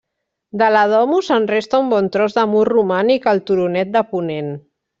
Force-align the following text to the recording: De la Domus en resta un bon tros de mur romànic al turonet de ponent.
De 0.61 0.69
la 0.75 0.85
Domus 0.93 1.29
en 1.35 1.45
resta 1.51 1.81
un 1.83 1.91
bon 1.93 2.09
tros 2.17 2.37
de 2.39 2.47
mur 2.55 2.65
romànic 2.73 3.29
al 3.35 3.43
turonet 3.51 3.93
de 3.99 4.05
ponent. 4.17 4.53